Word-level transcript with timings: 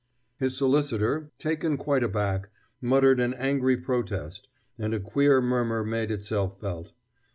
His 0.39 0.57
solicitor, 0.57 1.29
taken 1.37 1.77
quite 1.77 2.01
aback, 2.03 2.49
muttered 2.81 3.19
an 3.19 3.35
angry 3.35 3.77
protest, 3.77 4.47
and 4.79 4.95
a 4.95 4.99
queer 4.99 5.41
murmur 5.43 5.83
made 5.85 6.09
itself 6.09 6.59
felt. 6.59 6.93